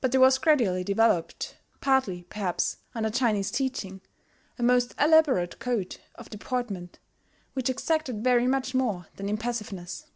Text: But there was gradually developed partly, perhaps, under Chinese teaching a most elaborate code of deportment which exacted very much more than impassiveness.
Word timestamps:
But 0.00 0.10
there 0.10 0.20
was 0.20 0.38
gradually 0.38 0.82
developed 0.82 1.58
partly, 1.80 2.24
perhaps, 2.24 2.78
under 2.92 3.08
Chinese 3.08 3.52
teaching 3.52 4.00
a 4.58 4.64
most 4.64 4.96
elaborate 4.98 5.60
code 5.60 5.98
of 6.16 6.28
deportment 6.28 6.98
which 7.52 7.70
exacted 7.70 8.24
very 8.24 8.48
much 8.48 8.74
more 8.74 9.06
than 9.14 9.28
impassiveness. 9.28 10.06